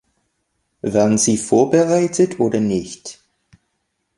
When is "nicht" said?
2.59-3.19